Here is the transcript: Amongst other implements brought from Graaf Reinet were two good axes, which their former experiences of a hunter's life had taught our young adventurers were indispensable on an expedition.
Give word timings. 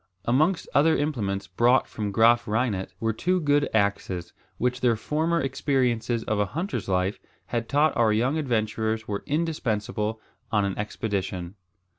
Amongst 0.25 0.67
other 0.73 0.97
implements 0.97 1.45
brought 1.45 1.87
from 1.87 2.11
Graaf 2.11 2.47
Reinet 2.47 2.91
were 2.99 3.13
two 3.13 3.39
good 3.39 3.69
axes, 3.71 4.33
which 4.57 4.81
their 4.81 4.95
former 4.95 5.39
experiences 5.39 6.23
of 6.23 6.39
a 6.39 6.47
hunter's 6.57 6.89
life 6.89 7.19
had 7.45 7.69
taught 7.69 7.95
our 7.95 8.11
young 8.11 8.39
adventurers 8.39 9.07
were 9.07 9.21
indispensable 9.27 10.19
on 10.51 10.65
an 10.65 10.75
expedition. 10.75 11.53